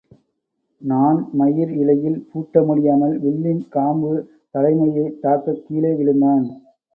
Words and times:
நாண் 0.81 1.27
மயிர் 1.31 1.71
இழையில் 1.71 2.17
பூட்ட 2.31 2.63
முடியாமல் 2.65 3.13
வில்லின் 3.19 3.61
காம்பு 3.69 4.11
தலைமுடியைத் 4.51 5.21
தாக்கக் 5.21 5.63
கீழே 5.67 5.93
விழுந்தான். 5.93 6.45